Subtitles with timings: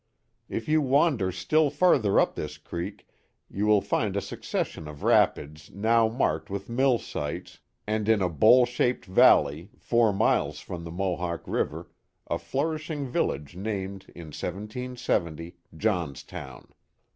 [0.49, 3.07] If you wander still farther up this creek
[3.51, 8.27] you will find a succession of rapids now marked with mill* sites, and in a
[8.27, 11.91] bowl shaped val ley, four miles from the Mohawk River,
[12.25, 16.69] a flourishing village named, in 1770, Johnstown.